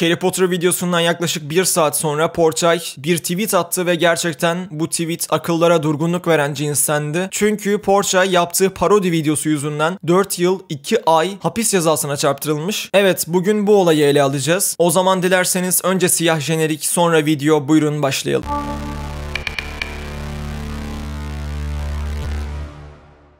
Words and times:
Harry 0.00 0.16
Potter 0.16 0.50
videosundan 0.50 1.00
yaklaşık 1.00 1.50
bir 1.50 1.64
saat 1.64 1.96
sonra 1.96 2.32
Porçay 2.32 2.82
bir 2.98 3.18
tweet 3.18 3.54
attı 3.54 3.86
ve 3.86 3.94
gerçekten 3.94 4.68
bu 4.70 4.88
tweet 4.88 5.26
akıllara 5.30 5.82
durgunluk 5.82 6.28
veren 6.28 6.54
cinstendi. 6.54 7.28
Çünkü 7.30 7.78
Porçay 7.78 8.30
yaptığı 8.30 8.70
parodi 8.70 9.12
videosu 9.12 9.48
yüzünden 9.48 9.98
4 10.06 10.38
yıl 10.38 10.60
2 10.68 10.98
ay 11.06 11.38
hapis 11.40 11.70
cezasına 11.70 12.16
çarptırılmış. 12.16 12.90
Evet 12.94 13.24
bugün 13.28 13.66
bu 13.66 13.76
olayı 13.76 14.04
ele 14.04 14.22
alacağız. 14.22 14.76
O 14.78 14.90
zaman 14.90 15.22
dilerseniz 15.22 15.80
önce 15.84 16.08
siyah 16.08 16.40
jenerik 16.40 16.84
sonra 16.84 17.26
video 17.26 17.68
buyurun 17.68 18.02
başlayalım. 18.02 18.44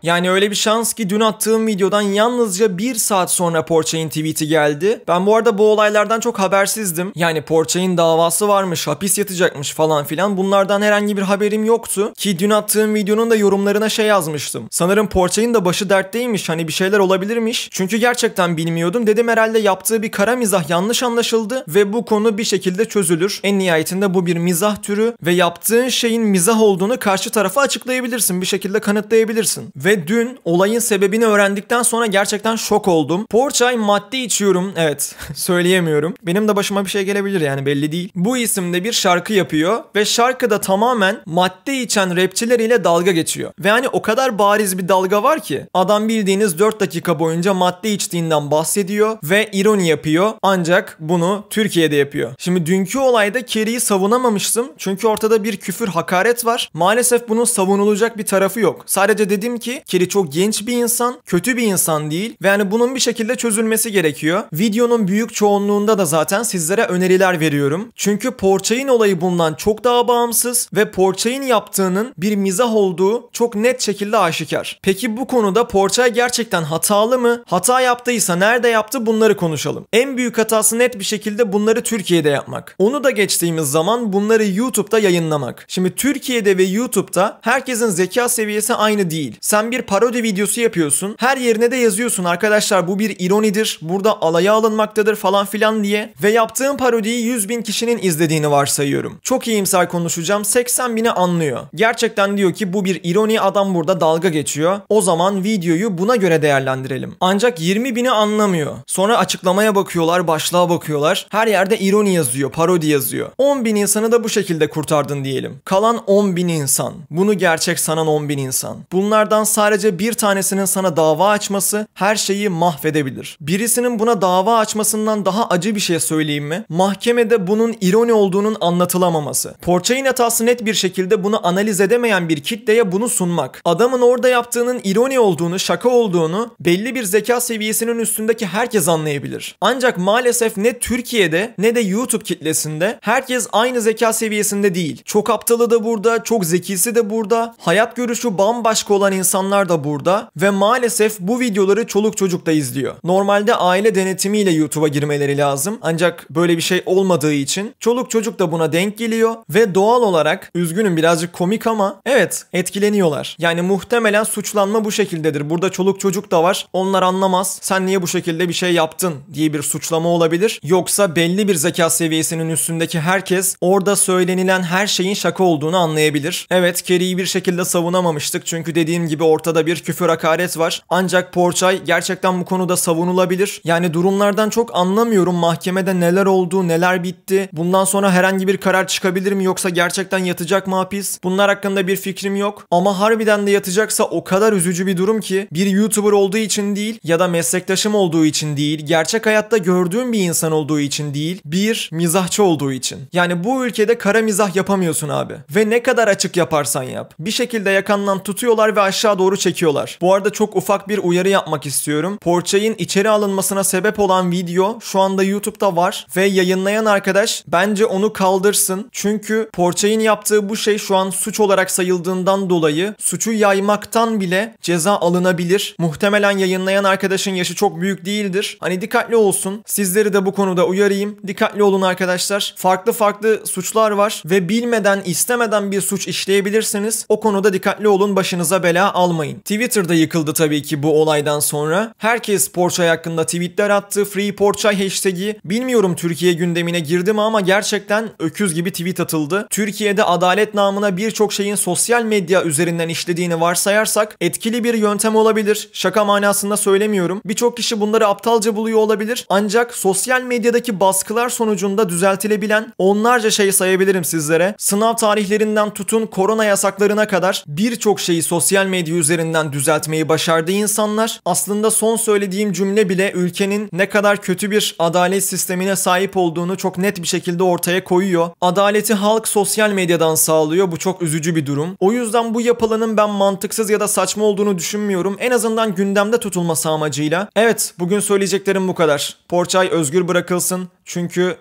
Yani 0.05 0.31
öyle 0.31 0.51
bir 0.51 0.57
şans 0.57 0.93
ki 0.93 1.11
dün 1.11 1.21
attığım 1.21 1.67
videodan 1.67 2.01
yalnızca 2.01 2.79
bir 2.79 2.95
saat 2.95 3.31
sonra 3.31 3.65
Porçay'ın 3.65 4.09
tweet'i 4.09 4.49
geldi. 4.49 5.01
Ben 5.09 5.27
bu 5.27 5.37
arada 5.37 5.59
bu 5.59 5.73
olaylardan 5.73 6.21
çok 6.21 6.39
habersizdim. 6.39 7.13
Yani 7.15 7.43
Porçay'ın 7.43 7.97
davası 7.97 8.49
varmış, 8.49 8.87
hapis 8.87 9.19
yatacakmış 9.19 9.73
falan 9.73 10.05
filan. 10.05 10.37
Bunlardan 10.37 10.83
herhangi 10.83 11.17
bir 11.17 11.23
haberim 11.23 11.65
yoktu. 11.65 12.13
Ki 12.17 12.39
dün 12.39 12.51
attığım 12.51 12.95
videonun 12.95 13.31
da 13.31 13.37
yorumlarına 13.37 13.89
şey 13.89 14.07
yazmıştım. 14.07 14.69
Sanırım 14.71 15.09
Porçay'ın 15.09 15.55
da 15.55 15.65
başı 15.65 15.91
dertteymiş. 15.91 16.49
Hani 16.49 16.69
bir 16.69 16.73
şeyler 16.73 16.99
olabilirmiş. 16.99 17.69
Çünkü 17.73 17.97
gerçekten 17.97 18.57
bilmiyordum. 18.57 19.07
Dedim 19.07 19.29
herhalde 19.29 19.59
yaptığı 19.59 20.03
bir 20.03 20.11
kara 20.11 20.37
mizah 20.37 20.71
yanlış 20.71 21.03
anlaşıldı 21.03 21.65
ve 21.69 21.93
bu 21.93 22.05
konu 22.05 22.39
bir 22.39 22.45
şekilde 22.45 22.85
çözülür. 22.85 23.41
En 23.43 23.59
nihayetinde 23.59 24.15
bu 24.15 24.27
bir 24.27 24.37
mizah 24.37 24.83
türü 24.83 25.15
ve 25.23 25.33
yaptığın 25.33 25.89
şeyin 25.89 26.23
mizah 26.23 26.61
olduğunu 26.61 26.99
karşı 26.99 27.31
tarafa 27.31 27.61
açıklayabilirsin. 27.61 28.41
Bir 28.41 28.47
şekilde 28.47 28.81
kanıtlayabilirsin. 28.81 29.71
Ve 29.77 29.94
dün 30.07 30.39
olayın 30.45 30.79
sebebini 30.79 31.27
öğrendikten 31.27 31.83
sonra 31.83 32.07
gerçekten 32.07 32.57
şok 32.57 32.89
oldum. 32.89 33.27
Porçay 33.27 33.77
madde 33.77 34.19
içiyorum. 34.19 34.73
Evet 34.77 35.15
söyleyemiyorum. 35.35 36.15
Benim 36.23 36.49
de 36.49 36.57
başıma 36.57 36.85
bir 36.85 36.91
şey 36.91 37.03
gelebilir 37.03 37.41
yani 37.41 37.67
belli 37.67 37.93
değil. 37.93 38.11
Bu 38.15 38.37
isimde 38.37 38.85
bir 38.85 38.93
şarkı 38.93 39.33
yapıyor 39.33 39.85
ve 39.97 40.05
şarkıda 40.05 40.61
tamamen 40.61 41.21
madde 41.27 41.81
içen 41.81 42.17
rapçiler 42.17 42.59
ile 42.59 42.85
dalga 42.85 43.13
geçiyor. 43.13 43.53
Ve 43.59 43.71
hani 43.71 43.89
o 43.89 44.03
kadar 44.03 44.39
bariz 44.39 44.79
bir 44.79 44.89
dalga 44.89 45.23
var 45.23 45.41
ki 45.41 45.67
adam 45.75 46.09
bildiğiniz 46.09 46.59
4 46.59 46.81
dakika 46.81 47.19
boyunca 47.19 47.55
madde 47.55 47.93
içtiğinden 47.93 48.51
bahsediyor 48.51 49.19
ve 49.23 49.49
ironi 49.53 49.89
yapıyor. 49.89 50.33
Ancak 50.43 50.97
bunu 51.01 51.45
Türkiye'de 51.51 51.97
yapıyor. 51.97 52.35
Şimdi 52.39 52.67
dünkü 52.67 52.99
olayda 52.99 53.47
Kerry'i 53.47 53.81
savunamamıştım. 53.81 54.73
Çünkü 54.79 55.07
ortada 55.07 55.45
bir 55.45 55.57
küfür 55.57 55.89
hakaret 55.89 56.45
var. 56.45 56.71
Maalesef 56.75 57.29
bunun 57.29 57.45
savunulacak 57.45 58.19
bir 58.19 58.27
tarafı 58.27 58.61
yok. 58.61 58.83
Sadece 58.87 59.31
dedim 59.31 59.59
ki 59.59 59.83
Keri 59.87 60.09
çok 60.09 60.33
genç 60.33 60.67
bir 60.67 60.73
insan, 60.73 61.17
kötü 61.27 61.57
bir 61.57 61.63
insan 61.63 62.11
değil 62.11 62.37
ve 62.43 62.49
yani 62.49 62.71
bunun 62.71 62.95
bir 62.95 63.01
şekilde 63.01 63.37
çözülmesi 63.37 63.93
gerekiyor. 63.93 64.43
Videonun 64.53 65.09
büyük 65.09 65.35
çoğunluğunda 65.35 65.99
da 65.99 66.05
zaten 66.05 66.43
sizlere 66.43 66.85
öneriler 66.85 67.41
veriyorum. 67.41 67.93
Çünkü 67.95 68.31
Porçay'ın 68.31 68.89
olayı 68.89 69.21
bundan 69.21 69.55
çok 69.55 69.85
daha 69.85 70.09
bağımsız 70.09 70.69
ve 70.75 70.91
Porçay'ın 70.91 71.43
yaptığının 71.43 72.15
bir 72.19 72.37
mizah 72.37 72.75
olduğu 72.75 73.31
çok 73.33 73.55
net 73.55 73.81
şekilde 73.81 74.19
aşikar. 74.19 74.79
Peki 74.83 75.17
bu 75.17 75.27
konuda 75.27 75.69
Porçay 75.69 76.13
gerçekten 76.13 76.63
hatalı 76.63 77.19
mı? 77.19 77.43
Hata 77.47 77.81
yaptıysa 77.81 78.37
nerede 78.37 78.69
yaptı 78.69 79.07
bunları 79.07 79.37
konuşalım. 79.37 79.87
En 79.93 80.17
büyük 80.17 80.39
hatası 80.39 80.79
net 80.79 80.99
bir 80.99 81.05
şekilde 81.05 81.53
bunları 81.53 81.83
Türkiye'de 81.83 82.29
yapmak. 82.29 82.77
Onu 82.79 83.05
da 83.05 83.11
geçtiğimiz 83.11 83.71
zaman 83.71 84.13
bunları 84.13 84.47
YouTube'da 84.47 84.99
yayınlamak. 84.99 85.65
Şimdi 85.69 85.95
Türkiye'de 85.95 86.59
ve 86.59 86.63
YouTube'da 86.63 87.39
herkesin 87.41 87.89
zeka 87.89 88.29
seviyesi 88.29 88.75
aynı 88.75 89.11
değil. 89.11 89.37
Sen 89.41 89.71
bir 89.71 89.74
parodi 89.83 90.23
videosu 90.23 90.61
yapıyorsun. 90.61 91.17
Her 91.19 91.37
yerine 91.37 91.71
de 91.71 91.77
yazıyorsun 91.77 92.25
arkadaşlar 92.25 92.89
bu 92.89 92.99
bir 92.99 93.17
ironidir. 93.19 93.79
Burada 93.83 94.23
alaya 94.23 94.53
alınmaktadır 94.53 95.17
falan 95.17 95.47
filan 95.47 95.85
diye. 95.85 96.13
Ve 96.23 96.31
yaptığım 96.31 96.77
parodiyi 96.77 97.25
100 97.25 97.49
bin 97.49 97.63
kişinin 97.63 97.99
izlediğini 98.03 98.51
varsayıyorum. 98.51 99.19
Çok 99.23 99.49
iyimser 99.49 99.89
konuşacağım. 99.89 100.45
80 100.45 100.97
bini 100.97 101.11
anlıyor. 101.11 101.61
Gerçekten 101.75 102.37
diyor 102.37 102.55
ki 102.55 102.73
bu 102.73 102.85
bir 102.85 103.01
ironi 103.05 103.41
adam 103.41 103.75
burada 103.75 104.01
dalga 104.01 104.29
geçiyor. 104.29 104.81
O 104.89 105.01
zaman 105.01 105.45
videoyu 105.45 105.99
buna 105.99 106.17
göre 106.17 106.43
değerlendirelim. 106.43 107.15
Ancak 107.21 107.61
20 107.61 107.97
bini 107.97 108.11
anlamıyor. 108.11 108.75
Sonra 108.87 109.19
açıklamaya 109.19 109.75
bakıyorlar, 109.75 110.27
başlığa 110.29 110.71
bakıyorlar. 110.71 111.27
Her 111.31 111.47
yerde 111.47 111.79
ironi 111.79 112.15
yazıyor, 112.15 112.51
parodi 112.51 112.87
yazıyor. 112.87 113.31
10 113.39 113.65
bin 113.65 113.77
insanı 113.77 114.13
da 114.13 114.25
bu 114.25 114.29
şekilde 114.29 114.71
kurtardın 114.71 115.25
diyelim. 115.25 115.61
Kalan 115.65 116.05
10 116.07 116.37
bin 116.37 116.49
insan. 116.49 116.95
Bunu 117.11 117.35
gerçek 117.35 117.81
sanan 117.81 118.07
10 118.07 118.29
bin 118.29 118.39
insan. 118.39 118.77
Bunlardan 118.93 119.45
sadece 119.45 119.64
sadece 119.65 119.99
bir 119.99 120.13
tanesinin 120.13 120.65
sana 120.65 120.97
dava 120.97 121.29
açması 121.29 121.87
her 121.95 122.17
şeyi 122.17 122.49
mahvedebilir. 122.49 123.39
Birisinin 123.41 123.99
buna 123.99 124.21
dava 124.21 124.59
açmasından 124.59 125.25
daha 125.25 125.49
acı 125.49 125.75
bir 125.75 125.81
şey 125.81 126.01
söyleyeyim 126.01 126.45
mi? 126.45 126.65
Mahkemede 126.69 127.47
bunun 127.47 127.75
ironi 127.81 128.13
olduğunun 128.13 128.57
anlatılamaması. 128.61 129.55
Porçay'ın 129.63 130.05
hatası 130.05 130.47
net 130.47 130.65
bir 130.65 130.75
şekilde 130.75 131.25
bunu 131.25 131.47
analiz 131.47 131.81
edemeyen 131.81 132.29
bir 132.29 132.43
kitleye 132.43 132.93
bunu 132.93 133.09
sunmak. 133.09 133.61
Adamın 133.65 134.01
orada 134.01 134.29
yaptığının 134.29 134.81
ironi 134.85 135.21
olduğunu, 135.21 135.59
şaka 135.59 135.89
olduğunu 135.89 136.55
belli 136.61 136.95
bir 136.95 137.05
zeka 137.05 137.41
seviyesinin 137.41 137.99
üstündeki 137.99 138.47
herkes 138.47 138.89
anlayabilir. 138.89 139.57
Ancak 139.61 139.99
maalesef 139.99 140.57
ne 140.57 140.79
Türkiye'de 140.79 141.55
ne 141.59 141.75
de 141.75 141.81
YouTube 141.81 142.25
kitlesinde 142.25 142.99
herkes 143.01 143.47
aynı 143.53 143.81
zeka 143.81 144.13
seviyesinde 144.13 144.75
değil. 144.75 145.03
Çok 145.05 145.31
aptalı 145.31 145.71
da 145.71 145.85
burada, 145.85 146.23
çok 146.23 146.45
zekisi 146.45 146.95
de 146.95 147.11
burada. 147.11 147.55
Hayat 147.59 147.97
görüşü 147.97 148.39
bambaşka 148.39 148.95
olan 148.95 149.13
insanlar 149.13 149.44
insanlar 149.45 149.69
da 149.69 149.85
burada 149.85 150.31
ve 150.37 150.51
maalesef 150.51 151.21
bu 151.21 151.41
videoları 151.41 151.87
çoluk 151.87 152.17
çocuk 152.17 152.47
da 152.47 152.53
izliyor. 152.53 152.95
Normalde 153.05 153.55
aile 153.55 153.95
denetimiyle 153.95 154.51
YouTube'a 154.51 154.89
girmeleri 154.89 155.39
lazım 155.39 155.79
ancak 155.83 156.27
böyle 156.31 156.57
bir 156.57 156.63
şey 156.63 156.83
olmadığı 156.87 157.33
için 157.33 157.75
çoluk 157.81 158.11
çocuk 158.11 158.39
da 158.39 158.53
buna 158.53 158.73
denk 158.73 158.99
geliyor 158.99 159.35
ve 159.51 159.75
doğal 159.75 160.03
olarak 160.03 160.51
üzgünüm 160.55 160.97
birazcık 160.97 161.33
komik 161.33 161.67
ama 161.67 162.01
evet 162.07 162.47
etkileniyorlar. 162.53 163.37
Yani 163.39 163.63
muhtemelen 163.63 164.25
suçlanma 164.25 164.85
bu 164.85 164.93
şekildedir. 164.93 165.51
Burada 165.51 165.71
çoluk 165.71 166.01
çocuk 166.01 166.31
da 166.31 166.43
var. 166.43 166.67
Onlar 166.73 167.03
anlamaz. 167.03 167.59
Sen 167.63 167.87
niye 167.87 168.03
bu 168.03 168.07
şekilde 168.07 168.49
bir 168.49 168.55
şey 168.55 168.73
yaptın 168.73 169.15
diye 169.35 169.53
bir 169.53 169.63
suçlama 169.63 170.09
olabilir. 170.09 170.61
Yoksa 170.63 171.17
belli 171.17 171.49
bir 171.49 171.55
zeka 171.55 171.91
seviyesinin 171.91 172.49
üstündeki 172.49 173.01
herkes 173.01 173.57
orada 173.61 173.97
söylenilen 173.97 174.63
her 174.63 174.87
şeyin 174.87 175.15
şaka 175.15 175.45
olduğunu 175.45 175.77
anlayabilir. 175.77 176.47
Evet 176.51 176.83
Kerry'i 176.83 177.19
bir 177.19 177.27
şekilde 177.27 177.65
savunamamıştık 177.65 178.47
çünkü 178.47 178.75
dediğim 178.75 179.09
gibi 179.09 179.25
ortada 179.35 179.67
bir 179.67 179.77
küfür 179.77 180.09
hakaret 180.09 180.59
var. 180.59 180.83
Ancak 180.89 181.33
Porçay 181.33 181.85
gerçekten 181.85 182.41
bu 182.41 182.45
konuda 182.45 182.77
savunulabilir. 182.77 183.61
Yani 183.65 183.95
durumlardan 183.95 184.51
çok 184.51 184.77
anlamıyorum 184.77 185.35
mahkemede 185.35 186.01
neler 186.01 186.27
oldu, 186.27 186.69
neler 186.69 187.03
bitti. 187.03 187.49
Bundan 187.53 187.85
sonra 187.85 188.13
herhangi 188.13 188.49
bir 188.49 188.57
karar 188.57 188.87
çıkabilir 188.87 189.33
mi 189.33 189.45
yoksa 189.45 189.69
gerçekten 189.69 190.19
yatacak 190.19 190.67
mı 190.67 190.77
hapis? 190.77 191.19
Bunlar 191.25 191.51
hakkında 191.51 191.87
bir 191.87 191.97
fikrim 191.97 192.37
yok. 192.37 192.67
Ama 192.71 193.01
harbiden 193.01 193.47
de 193.47 193.51
yatacaksa 193.51 194.05
o 194.05 194.25
kadar 194.25 194.53
üzücü 194.53 194.87
bir 194.87 194.97
durum 194.97 195.21
ki 195.21 195.49
bir 195.53 195.67
YouTuber 195.67 196.13
olduğu 196.13 196.37
için 196.37 196.77
değil 196.77 196.99
ya 197.05 197.21
da 197.21 197.29
meslektaşım 197.29 197.95
olduğu 197.95 198.25
için 198.25 198.57
değil, 198.57 198.87
gerçek 198.87 199.27
hayatta 199.27 199.57
gördüğüm 199.57 200.13
bir 200.13 200.19
insan 200.19 200.53
olduğu 200.53 200.81
için 200.81 201.15
değil, 201.15 201.41
bir 201.45 201.89
mizahçı 201.93 202.43
olduğu 202.43 202.73
için. 202.73 202.99
Yani 203.13 203.45
bu 203.45 203.67
ülkede 203.67 203.99
kara 203.99 204.23
mizah 204.23 204.57
yapamıyorsun 204.57 205.09
abi. 205.09 205.35
Ve 205.57 205.71
ne 205.71 205.83
kadar 205.83 206.09
açık 206.09 206.37
yaparsan 206.37 206.83
yap. 206.83 207.15
Bir 207.19 207.31
şekilde 207.31 207.71
yakandan 207.71 208.23
tutuyorlar 208.23 208.77
ve 208.77 208.81
aşağı 208.81 209.19
doğru 209.19 209.24
çekiyorlar. 209.37 209.99
Bu 210.01 210.15
arada 210.15 210.31
çok 210.31 210.57
ufak 210.57 210.89
bir 210.89 210.99
uyarı 210.99 211.29
yapmak 211.29 211.67
istiyorum. 211.67 212.19
Porçay'ın 212.19 212.75
içeri 212.79 213.09
alınmasına 213.09 213.65
sebep 213.65 214.01
olan 214.01 214.31
video 214.31 214.79
şu 214.81 215.01
anda 215.01 215.23
YouTube'da 215.23 215.77
var 215.77 216.07
ve 216.17 216.25
yayınlayan 216.25 216.85
arkadaş 216.85 217.45
bence 217.49 217.87
onu 217.87 218.13
kaldırsın. 218.13 218.89
Çünkü 218.93 219.51
Porçay'ın 219.53 220.01
yaptığı 220.01 220.49
bu 220.49 220.57
şey 220.57 220.79
şu 220.79 220.97
an 220.97 221.11
suç 221.11 221.41
olarak 221.41 221.71
sayıldığından 221.71 222.51
dolayı 222.51 222.95
suçu 222.99 223.33
yaymaktan 223.33 224.21
bile 224.21 224.55
ceza 224.63 224.93
alınabilir. 224.97 225.77
Muhtemelen 225.79 226.39
yayınlayan 226.39 226.85
arkadaşın 226.85 227.35
yaşı 227.35 227.55
çok 227.55 227.81
büyük 227.81 228.05
değildir. 228.05 228.57
Hani 228.61 228.81
dikkatli 228.81 229.17
olsun. 229.17 229.63
Sizleri 229.67 230.13
de 230.13 230.27
bu 230.27 230.33
konuda 230.33 230.67
uyarayım. 230.67 231.17
Dikkatli 231.27 231.63
olun 231.63 231.83
arkadaşlar. 231.83 232.55
Farklı 232.57 232.93
farklı 232.93 233.47
suçlar 233.47 233.91
var 233.91 234.23
ve 234.27 234.49
bilmeden 234.49 235.03
istemeden 235.05 235.71
bir 235.71 235.81
suç 235.81 236.09
işleyebilirsiniz. 236.09 237.07
O 237.09 237.21
konuda 237.21 237.53
dikkatli 237.53 237.89
olun 237.89 238.17
başınıza 238.17 238.63
bela 238.63 238.95
almayın 238.95 239.14
unutmayın. 239.15 239.39
Twitter'da 239.39 239.95
yıkıldı 239.95 240.33
tabii 240.33 240.63
ki 240.63 240.83
bu 240.83 241.03
olaydan 241.03 241.41
sonra. 241.41 241.95
Herkes 241.99 242.49
Porçay 242.49 242.89
hakkında 242.89 243.25
tweetler 243.25 243.71
attı. 243.71 244.05
Free 244.05 244.35
Porçay 244.35 244.83
hashtag'i. 244.83 245.37
Bilmiyorum 245.45 245.97
Türkiye 245.97 246.33
gündemine 246.33 246.81
girdi 246.81 247.13
mi 247.13 247.21
ama 247.21 247.41
gerçekten 247.41 248.11
öküz 248.19 248.55
gibi 248.55 248.71
tweet 248.71 249.01
atıldı. 249.01 249.47
Türkiye'de 249.51 250.05
adalet 250.05 250.55
namına 250.55 250.97
birçok 250.97 251.33
şeyin 251.33 251.55
sosyal 251.55 252.03
medya 252.03 252.45
üzerinden 252.45 252.89
işlediğini 252.89 253.41
varsayarsak 253.41 254.17
etkili 254.21 254.65
bir 254.65 254.75
yöntem 254.75 255.17
olabilir. 255.17 255.69
Şaka 255.73 256.05
manasında 256.05 256.57
söylemiyorum. 256.57 257.21
Birçok 257.25 257.57
kişi 257.57 257.81
bunları 257.81 258.07
aptalca 258.07 258.57
buluyor 258.57 258.79
olabilir. 258.79 259.27
Ancak 259.29 259.75
sosyal 259.75 260.23
medyadaki 260.23 260.81
baskılar 260.81 261.29
sonucunda 261.29 261.89
düzeltilebilen 261.89 262.73
onlarca 262.79 263.31
şey 263.31 263.53
sayabilirim 263.53 264.05
sizlere. 264.05 264.55
Sınav 264.59 264.97
tarihlerinden 264.97 265.75
tutun 265.75 266.07
korona 266.07 266.45
yasaklarına 266.45 267.07
kadar 267.09 267.45
birçok 267.47 268.01
şeyi 268.01 268.23
sosyal 268.23 268.67
medya 268.67 268.95
üzerinden 269.05 269.53
düzeltmeyi 269.53 270.09
başardı 270.09 270.53
insanlar. 270.53 271.21
Aslında 271.25 271.71
son 271.71 271.97
söylediğim 271.97 272.53
cümle 272.53 272.89
bile 272.89 273.13
ülkenin 273.13 273.69
ne 273.73 273.89
kadar 273.89 274.23
kötü 274.23 274.51
bir 274.51 274.77
adalet 274.79 275.25
sistemine 275.25 275.77
sahip 275.77 276.17
olduğunu 276.17 276.57
çok 276.57 276.79
net 276.79 277.03
bir 277.03 277.07
şekilde 277.07 277.43
ortaya 277.43 277.85
koyuyor. 277.85 278.31
Adaleti 278.41 278.95
halk 278.95 279.29
sosyal 279.29 279.71
medyadan 279.71 280.15
sağlıyor. 280.15 280.73
Bu 280.73 280.77
çok 280.77 281.03
üzücü 281.03 281.37
bir 281.37 281.47
durum. 281.47 281.77
O 281.81 281.93
yüzden 281.93 282.35
bu 282.35 282.41
yapılanın 282.41 282.97
ben 282.97 283.11
mantıksız 283.11 283.71
ya 283.71 283.81
da 283.81 283.89
saçma 283.89 284.25
olduğunu 284.25 284.59
düşünmüyorum. 284.59 285.17
En 285.19 285.31
azından 285.31 285.75
gündemde 285.75 286.19
tutulması 286.21 286.69
amacıyla. 286.69 287.29
Evet, 287.37 287.75
bugün 287.79 288.01
söyleyeceklerim 288.01 288.69
bu 288.69 288.75
kadar. 288.75 289.17
Porçay 289.29 289.69
özgür 289.69 290.09
bırakılsın 290.09 290.69
çünkü 290.85 291.37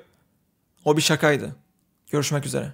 o 0.85 0.97
bir 0.97 1.01
şakaydı. 1.01 1.55
Görüşmek 2.11 2.45
üzere. 2.45 2.71